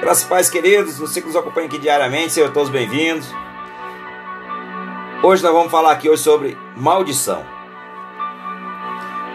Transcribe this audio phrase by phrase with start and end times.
[0.00, 3.30] Graças pais queridos, você que nos acompanha aqui diariamente, sejam todos bem-vindos.
[5.22, 7.44] Hoje nós vamos falar aqui hoje sobre maldição.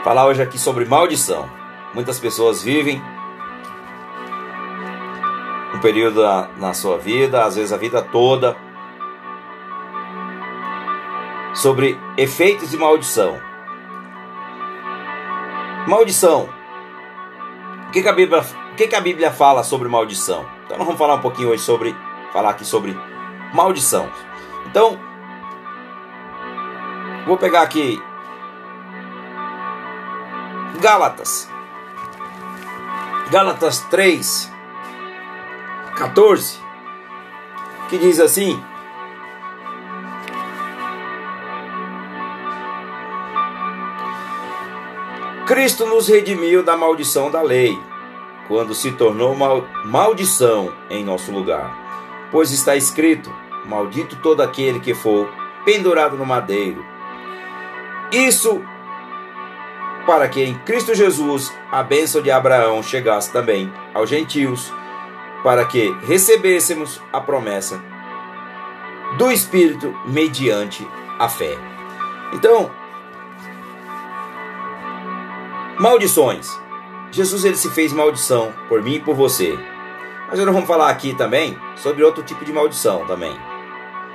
[0.04, 1.48] Falar hoje aqui sobre maldição.
[1.94, 3.00] Muitas pessoas vivem
[5.76, 8.58] um período na, na sua vida, às vezes a vida toda,
[11.54, 13.40] sobre efeitos de maldição.
[15.88, 16.50] Maldição.
[17.88, 20.55] O que, que, a Bíblia, o que, que a Bíblia fala sobre maldição?
[20.66, 21.96] Então nós vamos falar um pouquinho hoje sobre
[22.34, 22.98] falar aqui sobre
[23.54, 24.10] maldição.
[24.66, 25.00] Então
[27.26, 28.02] vou pegar aqui
[30.82, 31.50] Gálatas.
[33.32, 34.52] Gálatas 3
[35.96, 36.60] 14
[37.90, 38.62] que diz assim:
[45.46, 47.80] Cristo nos redimiu da maldição da lei,
[48.48, 52.28] quando se tornou mal, maldição em nosso lugar.
[52.32, 53.34] Pois está escrito:
[53.66, 55.30] Maldito todo aquele que for
[55.64, 56.86] pendurado no madeiro.
[58.12, 58.64] Isso
[60.06, 64.72] para que em Cristo Jesus a bênção de Abraão chegasse também aos gentios,
[65.44, 67.82] para que recebêssemos a promessa
[69.18, 70.88] do Espírito mediante
[71.18, 71.58] a fé.
[72.34, 72.70] Então,
[75.78, 76.58] Maldições.
[77.16, 79.58] Jesus ele se fez maldição por mim e por você.
[80.28, 83.34] Mas nós vamos falar aqui também sobre outro tipo de maldição também,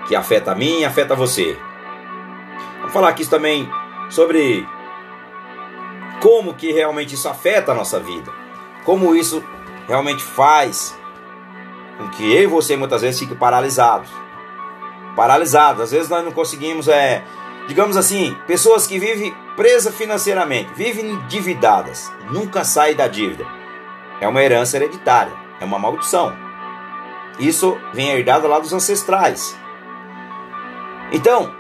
[0.07, 1.59] que afeta a mim e afeta você.
[2.79, 3.71] Vamos falar aqui também
[4.11, 4.69] sobre
[6.21, 8.31] como que realmente isso afeta a nossa vida.
[8.85, 9.43] Como isso
[9.89, 10.95] realmente faz
[11.97, 14.11] com que eu e você muitas vezes fiquem paralisados.
[15.17, 15.85] Paralisados.
[15.85, 17.25] Às vezes nós não conseguimos é,
[17.69, 23.47] digamos assim, pessoas que vivem presas financeiramente, vivem endividadas, nunca saem da dívida.
[24.21, 26.35] É uma herança hereditária, é uma maldição.
[27.39, 29.57] Isso vem herdado lá dos ancestrais.
[31.13, 31.55] Então,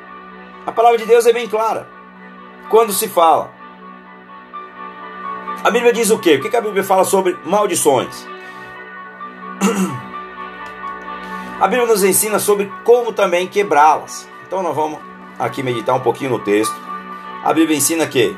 [0.66, 1.88] a palavra de Deus é bem clara.
[2.68, 3.52] Quando se fala,
[5.64, 6.36] a Bíblia diz o quê?
[6.36, 8.26] O que a Bíblia fala sobre maldições?
[11.60, 14.26] A Bíblia nos ensina sobre como também quebrá-las.
[14.46, 14.98] Então nós vamos
[15.40, 16.74] aqui meditar um pouquinho no texto.
[17.42, 18.36] A Bíblia ensina que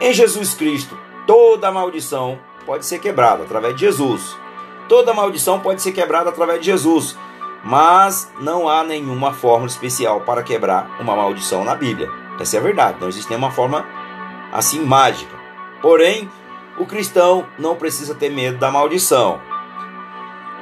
[0.00, 4.36] em Jesus Cristo toda maldição pode ser quebrada através de Jesus.
[4.88, 7.16] Toda maldição pode ser quebrada através de Jesus,
[7.64, 12.10] mas não há nenhuma fórmula especial para quebrar uma maldição na Bíblia.
[12.38, 13.86] Essa é a verdade, não existe nenhuma forma
[14.52, 15.34] assim mágica.
[15.80, 16.28] Porém,
[16.76, 19.40] o cristão não precisa ter medo da maldição.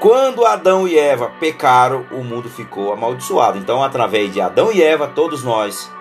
[0.00, 3.58] Quando Adão e Eva pecaram, o mundo ficou amaldiçoado.
[3.58, 5.92] Então, através de Adão e Eva, todos nós,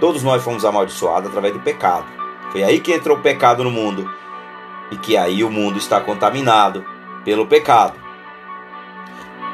[0.00, 2.06] todos nós fomos amaldiçoados através do pecado.
[2.50, 4.12] Foi aí que entrou o pecado no mundo
[4.90, 6.84] e que aí o mundo está contaminado
[7.24, 7.94] pelo pecado.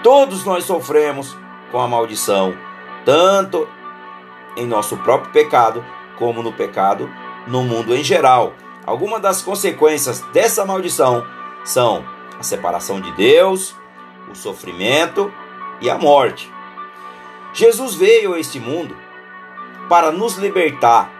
[0.03, 1.37] Todos nós sofremos
[1.71, 2.54] com a maldição,
[3.04, 3.69] tanto
[4.56, 5.84] em nosso próprio pecado,
[6.19, 7.10] como no pecado
[7.47, 8.54] no mundo em geral.
[8.87, 11.27] Algumas das consequências dessa maldição
[11.62, 12.03] são
[12.41, 13.77] a separação de Deus,
[14.31, 15.31] o sofrimento
[15.78, 16.51] e a morte.
[17.53, 18.97] Jesus veio a este mundo
[19.91, 21.12] para nos libertar.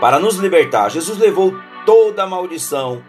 [0.00, 1.54] Para nos libertar, Jesus levou
[1.86, 3.00] toda a maldição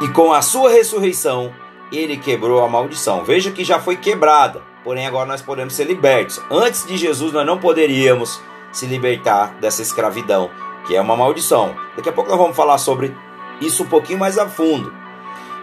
[0.00, 1.54] e com a sua ressurreição
[1.92, 3.24] ele quebrou a maldição.
[3.24, 6.40] Veja que já foi quebrada, porém agora nós podemos ser libertos.
[6.50, 8.42] Antes de Jesus nós não poderíamos
[8.72, 10.50] se libertar dessa escravidão,
[10.88, 11.76] que é uma maldição.
[11.96, 13.16] Daqui a pouco nós vamos falar sobre
[13.60, 15.03] isso um pouquinho mais a fundo.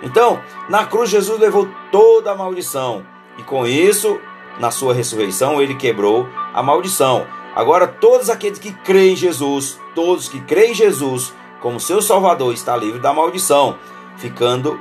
[0.01, 3.05] Então, na cruz, Jesus levou toda a maldição,
[3.37, 4.19] e com isso,
[4.59, 7.25] na sua ressurreição, ele quebrou a maldição.
[7.55, 12.53] Agora, todos aqueles que creem em Jesus, todos que creem em Jesus como seu Salvador,
[12.53, 13.77] está livre da maldição,
[14.17, 14.79] ficando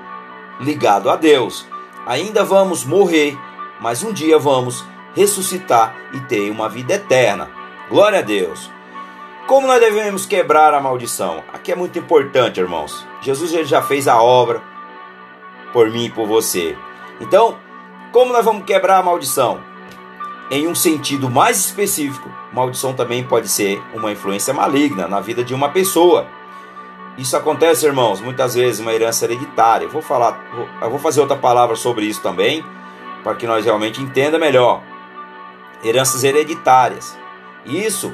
[0.61, 1.67] ligado a Deus.
[2.07, 3.39] Ainda vamos morrer,
[3.81, 7.51] mas um dia vamos ressuscitar e ter uma vida eterna.
[7.89, 8.71] Glória a Deus.
[9.47, 11.43] Como nós devemos quebrar a maldição?
[11.53, 13.07] Aqui é muito importante, irmãos.
[13.21, 14.63] Jesus já fez a obra,
[15.72, 16.77] por mim e por você.
[17.21, 17.57] Então,
[18.13, 19.61] como nós vamos quebrar a maldição?
[20.51, 25.55] Em um sentido mais específico, maldição também pode ser uma influência maligna na vida de
[25.55, 26.27] uma pessoa.
[27.17, 29.84] Isso acontece, irmãos, muitas vezes uma herança hereditária.
[29.84, 30.41] Eu vou falar,
[30.83, 32.65] eu vou fazer outra palavra sobre isso também,
[33.23, 34.83] para que nós realmente entenda melhor.
[35.84, 37.16] Heranças hereditárias.
[37.65, 38.13] Isso,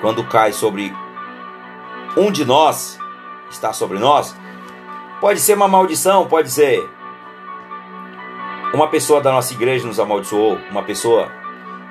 [0.00, 0.94] quando cai sobre
[2.16, 2.98] um de nós,
[3.50, 4.34] está sobre nós,
[5.20, 6.88] Pode ser uma maldição, pode ser
[8.74, 11.30] uma pessoa da nossa igreja nos amaldiçoou, uma pessoa.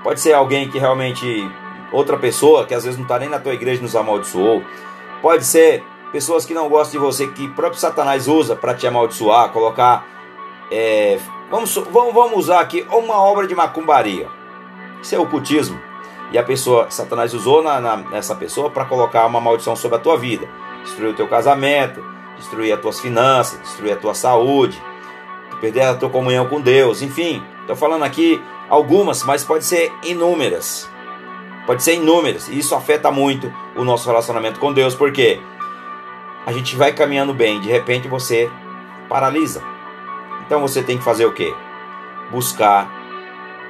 [0.03, 1.49] Pode ser alguém que realmente
[1.91, 4.61] outra pessoa que às vezes não está nem na tua igreja nos amaldiçoou.
[5.21, 5.81] Pode ser
[6.11, 10.05] pessoas que não gostam de você, que o próprio Satanás usa para te amaldiçoar, colocar.
[10.69, 11.17] É,
[11.49, 14.27] vamos, vamos, vamos usar aqui uma obra de macumbaria.
[15.01, 15.79] Isso é ocultismo.
[16.31, 20.01] E a pessoa, Satanás usou na, na, nessa pessoa para colocar uma maldição sobre a
[20.01, 20.49] tua vida,
[20.83, 22.03] destruir o teu casamento,
[22.37, 24.81] destruir as tuas finanças, destruir a tua saúde,
[25.59, 27.43] perder a tua comunhão com Deus, enfim.
[27.61, 30.89] Estou falando aqui algumas, mas pode ser inúmeras.
[31.65, 32.47] Pode ser inúmeras.
[32.49, 35.39] E isso afeta muito o nosso relacionamento com Deus, porque
[36.45, 38.51] a gente vai caminhando bem, de repente você
[39.07, 39.63] paralisa.
[40.45, 41.53] Então você tem que fazer o quê?
[42.29, 42.91] Buscar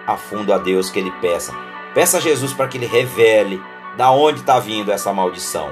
[0.08, 1.54] a fundo a Deus que ele peça.
[1.94, 3.62] Peça a Jesus para que ele revele
[3.96, 5.72] da onde está vindo essa maldição.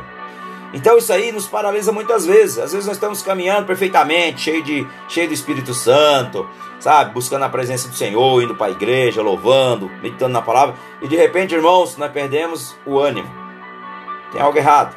[0.73, 2.57] Então isso aí nos paralisa muitas vezes.
[2.57, 6.47] Às vezes nós estamos caminhando perfeitamente, cheio de cheio do Espírito Santo,
[6.79, 11.07] sabe, buscando a presença do Senhor, indo para a igreja, louvando, meditando na palavra, e
[11.07, 13.29] de repente, irmãos, nós perdemos o ânimo.
[14.31, 14.95] Tem algo errado.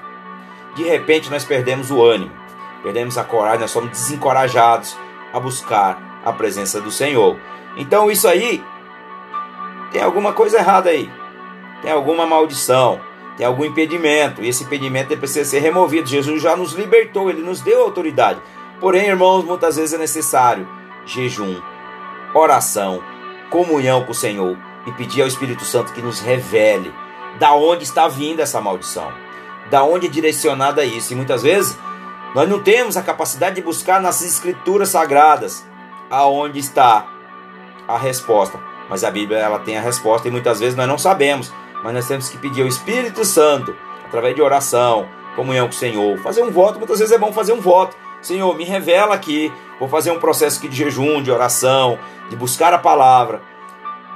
[0.77, 2.33] De repente nós perdemos o ânimo,
[2.83, 4.97] perdemos a coragem, nós somos desencorajados
[5.33, 7.37] a buscar a presença do Senhor.
[7.77, 8.63] Então isso aí
[9.93, 11.11] tem alguma coisa errada aí.
[11.83, 13.01] Tem alguma maldição
[13.37, 16.09] tem algum impedimento, e esse impedimento precisa ser removido.
[16.09, 18.41] Jesus já nos libertou, ele nos deu autoridade.
[18.81, 20.69] Porém, irmãos, muitas vezes é necessário
[21.05, 21.61] jejum,
[22.35, 23.03] oração,
[23.51, 26.93] comunhão com o Senhor e pedir ao Espírito Santo que nos revele
[27.39, 29.13] da onde está vindo essa maldição,
[29.71, 31.13] da onde é direcionada isso.
[31.13, 31.77] E muitas vezes
[32.35, 35.65] nós não temos a capacidade de buscar nas escrituras sagradas
[36.11, 37.07] aonde está
[37.87, 38.59] a resposta.
[38.89, 41.53] Mas a Bíblia ela tem a resposta e muitas vezes nós não sabemos
[41.85, 43.77] mas nós temos que pedir ao Espírito Santo,
[44.07, 46.79] através de oração, comunhão com o Senhor, fazer um voto.
[46.79, 47.95] Muitas vezes é bom fazer um voto.
[48.23, 49.53] Senhor, me revela aqui.
[49.79, 51.99] Vou fazer um processo aqui de jejum, de oração,
[52.31, 53.43] de buscar a palavra,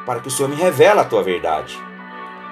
[0.06, 1.78] para que o Senhor me revele a tua verdade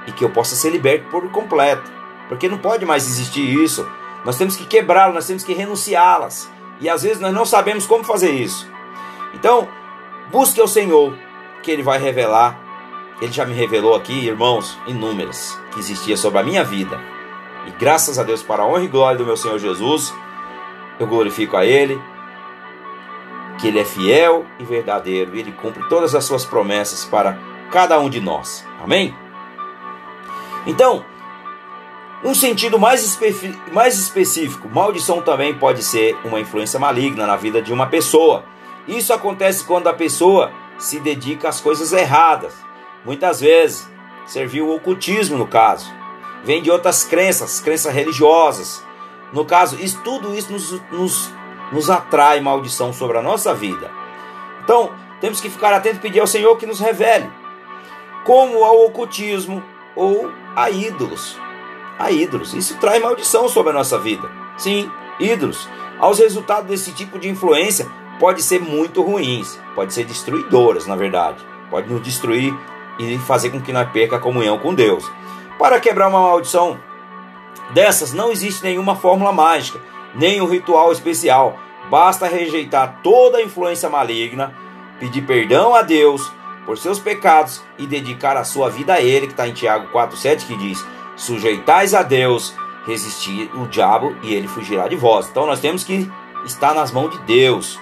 [0.07, 1.91] e que eu possa ser liberto por completo,
[2.29, 3.89] porque não pode mais existir isso.
[4.23, 6.51] Nós temos que quebrá-las, nós temos que renunciá-las.
[6.79, 8.71] E às vezes nós não sabemos como fazer isso.
[9.33, 9.67] Então,
[10.31, 11.17] busque o Senhor,
[11.63, 12.66] que Ele vai revelar
[13.21, 17.01] ele já me revelou aqui, irmãos, inúmeras que existia sobre a minha vida.
[17.67, 20.15] E graças a Deus, para a honra e glória do meu Senhor Jesus,
[21.01, 22.01] eu glorifico a Ele,
[23.59, 27.39] que Ele é fiel e verdadeiro, e Ele cumpre todas as suas promessas para
[27.71, 28.67] cada um de nós.
[28.83, 29.15] Amém?
[30.67, 31.03] Então,
[32.23, 33.19] um sentido mais,
[33.73, 38.45] mais específico, maldição também pode ser uma influência maligna na vida de uma pessoa.
[38.87, 42.67] Isso acontece quando a pessoa se dedica às coisas erradas
[43.07, 43.89] Muitas vezes
[44.27, 45.89] serviu o ocultismo no caso.
[46.43, 48.85] Vem de outras crenças, crenças religiosas.
[49.33, 51.33] No caso, isso, tudo isso nos, nos,
[51.71, 53.91] nos atrai maldição sobre a nossa vida.
[54.63, 57.31] Então, temos que ficar atentos e pedir ao Senhor que nos revele.
[58.25, 59.63] Como ao ocultismo
[59.95, 61.39] ou a ídolos.
[62.01, 62.55] A ídolos.
[62.55, 64.29] Isso traz maldição sobre a nossa vida.
[64.57, 65.69] Sim, ídolos.
[66.01, 67.87] Aos resultados desse tipo de influência
[68.19, 71.45] pode ser muito ruins, pode ser destruidoras, na verdade.
[71.71, 72.55] Pode nos destruir
[72.99, 75.11] e fazer com que nós perca a comunhão com Deus.
[75.59, 76.79] Para quebrar uma maldição
[77.71, 79.81] dessas, não existe nenhuma fórmula mágica,
[80.15, 81.59] nem um ritual especial.
[81.91, 84.55] Basta rejeitar toda a influência maligna,
[84.99, 86.31] pedir perdão a Deus
[86.65, 90.47] por seus pecados e dedicar a sua vida a Ele, que está em Tiago 4,7,
[90.47, 90.85] que diz:
[91.17, 92.55] Sujeitais a Deus,
[92.87, 95.29] resistir o diabo e ele fugirá de vós.
[95.29, 96.11] Então nós temos que
[96.45, 97.79] estar nas mãos de Deus.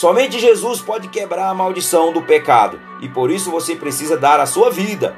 [0.00, 4.46] Somente Jesus pode quebrar a maldição do pecado e por isso você precisa dar a
[4.46, 5.14] sua vida.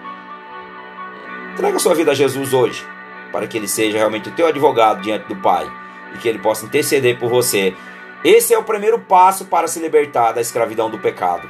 [1.57, 2.85] Traga a sua vida a Jesus hoje,
[3.31, 5.71] para que ele seja realmente o teu advogado diante do Pai
[6.13, 7.77] e que ele possa interceder por você.
[8.25, 11.49] Esse é o primeiro passo para se libertar da escravidão do pecado.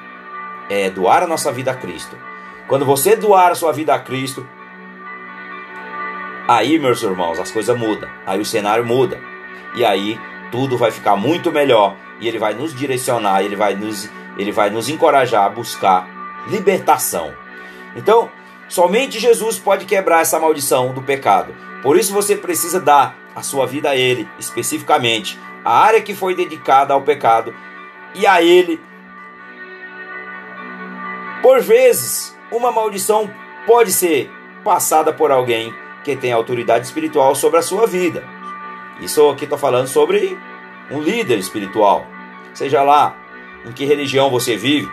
[0.69, 2.15] É doar a nossa vida a Cristo.
[2.69, 4.47] Quando você doar a sua vida a Cristo,
[6.47, 8.11] aí, meus irmãos, as coisas mudam.
[8.27, 9.19] Aí o cenário muda.
[9.75, 10.21] E aí
[10.51, 14.71] tudo vai ficar muito melhor e ele vai nos direcionar, ele vai nos, ele vai
[14.71, 16.09] nos encorajar a buscar
[16.49, 17.35] libertação.
[17.97, 18.31] Então,
[18.69, 21.53] somente Jesus pode quebrar essa maldição do pecado.
[21.83, 26.35] Por isso você precisa dar a sua vida a ele, especificamente a área que foi
[26.35, 27.53] dedicada ao pecado
[28.15, 28.81] e a ele.
[31.43, 33.29] Por vezes, uma maldição
[33.67, 34.31] pode ser
[34.63, 35.75] passada por alguém
[36.05, 38.23] que tem autoridade espiritual sobre a sua vida.
[39.01, 40.39] Isso aqui estou falando sobre
[40.91, 42.07] um líder espiritual,
[42.55, 43.17] seja lá
[43.65, 44.91] em que religião você vive,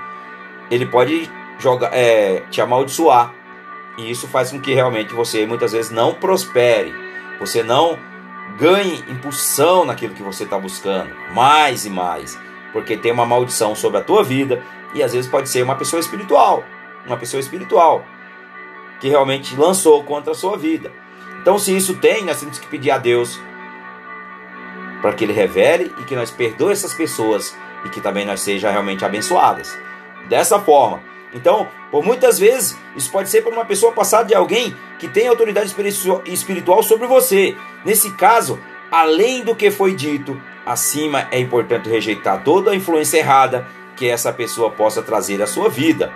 [0.70, 3.34] ele pode jogar, é, te amaldiçoar.
[3.98, 6.94] E isso faz com que realmente você muitas vezes não prospere,
[7.40, 7.98] você não
[8.58, 12.40] ganhe impulsão naquilo que você está buscando, mais e mais,
[12.72, 14.64] porque tem uma maldição sobre a tua vida
[14.94, 16.64] e às vezes pode ser uma pessoa espiritual,
[17.06, 18.06] uma pessoa espiritual
[19.00, 20.92] que realmente lançou contra a sua vida.
[21.42, 23.40] Então, se isso tem, nós temos que pedir a Deus
[25.02, 28.72] para que Ele revele e que nós perdoe essas pessoas e que também nós sejam
[28.72, 29.78] realmente abençoadas.
[30.28, 31.02] Dessa forma.
[31.34, 35.28] Então, por muitas vezes, isso pode ser para uma pessoa passada de alguém que tem
[35.28, 35.74] autoridade
[36.26, 37.56] espiritual sobre você.
[37.86, 38.60] Nesse caso,
[38.92, 44.34] além do que foi dito acima, é importante rejeitar toda a influência errada que essa
[44.34, 46.12] pessoa possa trazer à sua vida.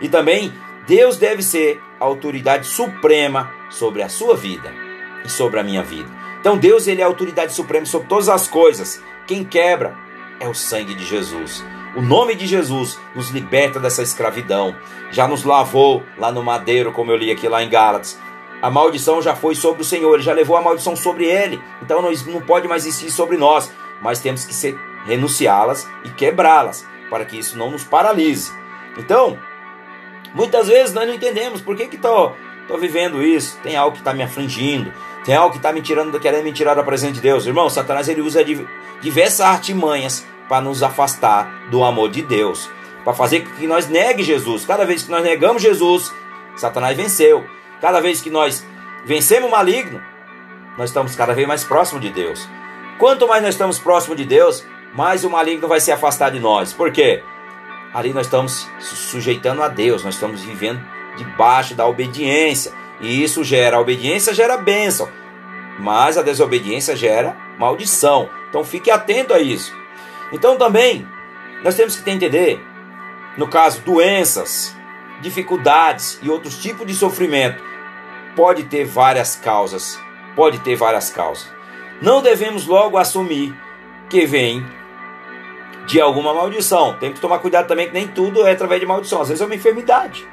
[0.00, 0.52] E também,
[0.86, 4.72] Deus deve ser a autoridade suprema sobre a sua vida
[5.24, 6.23] e sobre a minha vida.
[6.44, 9.02] Então, Deus ele é a autoridade suprema sobre todas as coisas.
[9.26, 9.96] Quem quebra
[10.38, 11.64] é o sangue de Jesus.
[11.96, 14.76] O nome de Jesus nos liberta dessa escravidão.
[15.10, 18.20] Já nos lavou lá no madeiro, como eu li aqui lá em Gálatas.
[18.60, 21.58] A maldição já foi sobre o Senhor, ele já levou a maldição sobre ele.
[21.80, 23.72] Então não, não pode mais existir sobre nós,
[24.02, 28.52] mas temos que renunciá-las e quebrá-las, para que isso não nos paralise.
[28.98, 29.38] Então,
[30.34, 31.88] muitas vezes nós não entendemos por que
[32.64, 33.58] estou vivendo isso.
[33.62, 34.92] Tem algo que está me afligindo,
[35.24, 37.46] tem algo que está me tirando, querendo me tirar da presença de Deus.
[37.46, 38.44] Irmão, Satanás ele usa
[39.00, 42.70] diversas artimanhas para nos afastar do amor de Deus,
[43.04, 44.64] para fazer com que nós negue Jesus.
[44.66, 46.12] Cada vez que nós negamos Jesus,
[46.56, 47.44] Satanás venceu.
[47.80, 48.66] Cada vez que nós
[49.04, 50.00] vencemos o maligno,
[50.76, 52.48] nós estamos cada vez mais próximos de Deus.
[52.98, 56.72] Quanto mais nós estamos próximos de Deus, mais o maligno vai se afastar de nós.
[56.72, 57.22] Por quê?
[57.92, 62.72] Ali nós estamos sujeitando a Deus, nós estamos vivendo debaixo da obediência.
[63.00, 65.08] E isso gera, a obediência gera bênção,
[65.78, 68.28] mas a desobediência gera maldição.
[68.48, 69.74] Então fique atento a isso.
[70.32, 71.06] Então também
[71.62, 72.60] nós temos que entender,
[73.36, 74.76] no caso, doenças,
[75.20, 77.62] dificuldades e outros tipos de sofrimento,
[78.36, 79.98] pode ter várias causas.
[80.36, 81.52] Pode ter várias causas.
[82.02, 83.54] Não devemos logo assumir
[84.10, 84.66] que vem
[85.86, 86.96] de alguma maldição.
[86.98, 89.22] Tem que tomar cuidado também que nem tudo é através de maldição.
[89.22, 90.26] Às vezes é uma enfermidade.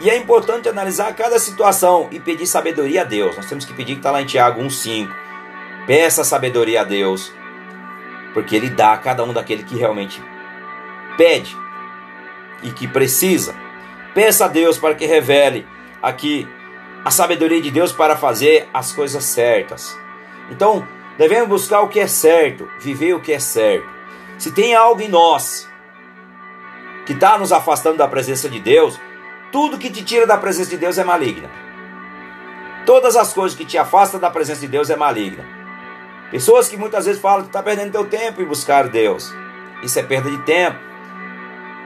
[0.00, 3.36] E é importante analisar cada situação e pedir sabedoria a Deus.
[3.36, 5.08] Nós temos que pedir que está lá em Tiago 1,5.
[5.86, 7.32] Peça sabedoria a Deus,
[8.32, 10.22] porque Ele dá a cada um daquele que realmente
[11.16, 11.56] pede
[12.62, 13.54] e que precisa.
[14.14, 15.66] Peça a Deus para que revele
[16.02, 16.48] aqui
[17.04, 19.96] a sabedoria de Deus para fazer as coisas certas.
[20.50, 20.86] Então,
[21.18, 23.86] devemos buscar o que é certo, viver o que é certo.
[24.38, 25.68] Se tem algo em nós
[27.06, 28.98] que está nos afastando da presença de Deus,
[29.54, 31.48] tudo que te tira da presença de Deus é maligna.
[32.84, 35.46] Todas as coisas que te afastam da presença de Deus é maligna.
[36.28, 39.32] Pessoas que muitas vezes falam que está perdendo teu tempo em buscar Deus.
[39.80, 40.76] Isso é perda de tempo.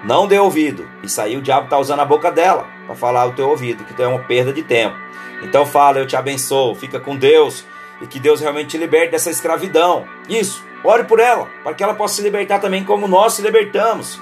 [0.03, 0.89] Não dê ouvido.
[1.03, 4.03] Isso aí o diabo está usando a boca dela para falar o teu ouvido, que
[4.03, 4.97] é uma perda de tempo.
[5.43, 7.67] Então fala, eu te abençoo, fica com Deus
[8.01, 10.07] e que Deus realmente te liberte dessa escravidão.
[10.27, 14.19] Isso, ore por ela, para que ela possa se libertar também como nós se libertamos.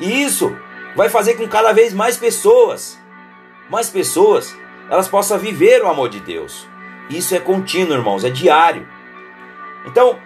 [0.00, 0.56] E isso
[1.00, 3.00] vai fazer com cada vez mais pessoas,
[3.70, 4.54] mais pessoas,
[4.90, 6.68] elas possam viver o amor de Deus.
[7.08, 8.86] Isso é contínuo, irmãos, é diário.
[9.86, 10.18] Então,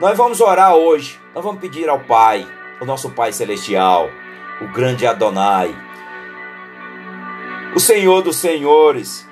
[0.00, 2.44] nós vamos orar hoje, nós vamos pedir ao Pai,
[2.80, 4.10] o nosso Pai Celestial,
[4.60, 5.72] o grande Adonai,
[7.76, 9.28] o Senhor dos Senhores,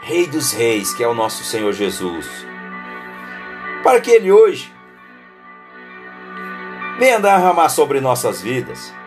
[0.00, 2.26] Rei dos Reis, que é o nosso Senhor Jesus,
[3.84, 4.74] para que Ele hoje
[6.98, 8.97] venha derramar sobre nossas vidas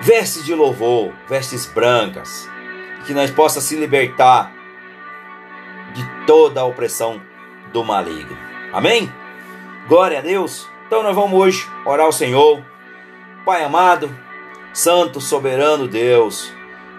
[0.00, 2.48] vestes de louvor, vestes brancas,
[3.06, 4.52] que nós possa se libertar
[5.94, 7.20] de toda a opressão
[7.72, 8.36] do maligno.
[8.72, 9.12] Amém?
[9.88, 10.68] Glória a Deus.
[10.86, 12.62] Então nós vamos hoje orar ao Senhor.
[13.44, 14.14] Pai amado,
[14.72, 16.52] santo, soberano Deus,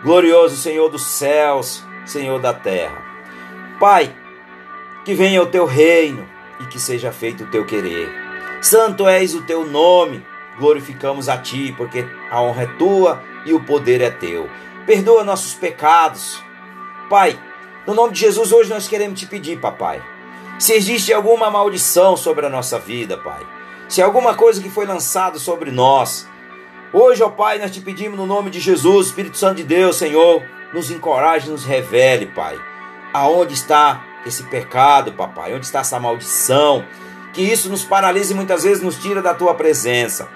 [0.03, 3.03] glorioso Senhor dos céus, Senhor da terra.
[3.79, 4.13] Pai,
[5.05, 6.27] que venha o teu reino
[6.59, 8.09] e que seja feito o teu querer.
[8.61, 10.25] Santo és o teu nome,
[10.59, 14.49] glorificamos a ti, porque a honra é tua e o poder é teu.
[14.85, 16.43] Perdoa nossos pecados.
[17.09, 17.39] Pai,
[17.87, 20.01] no nome de Jesus, hoje nós queremos te pedir, papai.
[20.59, 23.41] Se existe alguma maldição sobre a nossa vida, Pai.
[23.87, 26.27] Se alguma coisa que foi lançada sobre nós.
[26.91, 30.43] Hoje, ó Pai, nós te pedimos no nome de Jesus, Espírito Santo de Deus, Senhor,
[30.73, 32.59] nos encoraje, nos revele, Pai.
[33.13, 35.55] Aonde está esse pecado, papai?
[35.55, 36.85] Onde está essa maldição?
[37.33, 40.27] Que isso nos paralise e muitas vezes nos tira da tua presença.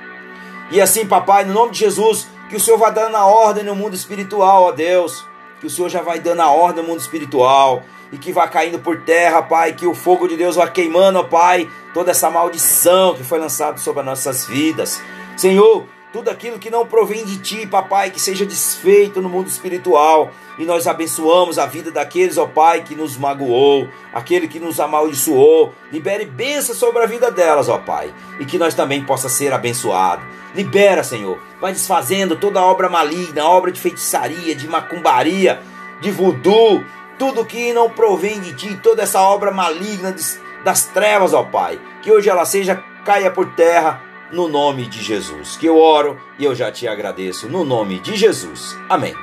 [0.73, 3.75] E assim, papai, no nome de Jesus, que o Senhor vá dando a ordem no
[3.75, 5.23] mundo espiritual, ó Deus.
[5.59, 7.83] Que o Senhor já vai dando a ordem no mundo espiritual.
[8.11, 9.73] E que vá caindo por terra, Pai.
[9.73, 11.69] Que o fogo de Deus vá queimando, ó Pai.
[11.93, 14.99] Toda essa maldição que foi lançada sobre as nossas vidas.
[15.37, 20.29] Senhor, tudo aquilo que não provém de ti, papai, que seja desfeito no mundo espiritual.
[20.59, 25.73] E nós abençoamos a vida daqueles, ó Pai, que nos magoou, aquele que nos amaldiçoou.
[25.91, 30.23] Libere bênção sobre a vida delas, ó Pai, e que nós também possa ser abençoado.
[30.53, 31.39] Libera, Senhor.
[31.59, 35.59] Vai desfazendo toda obra maligna, obra de feitiçaria, de macumbaria,
[35.99, 36.85] de voodoo,
[37.17, 40.15] tudo que não provém de ti, toda essa obra maligna
[40.63, 41.79] das trevas, ó Pai.
[42.03, 45.55] Que hoje ela seja caia por terra no nome de Jesus.
[45.55, 48.75] Que eu oro e eu já te agradeço no nome de Jesus.
[48.89, 49.15] Amém.